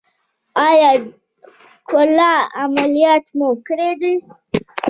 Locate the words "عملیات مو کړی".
2.61-3.91